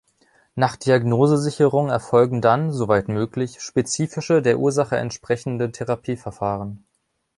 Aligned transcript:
Nach 0.55 0.77
Diagnosesicherung 0.77 1.89
erfolgen 1.91 2.41
dann, 2.41 2.71
soweit 2.73 3.07
möglich, 3.07 3.61
spezifische, 3.61 4.41
der 4.41 4.57
Ursache 4.57 4.97
entsprechende 4.97 5.71
Therapieverfahren. 5.71 6.83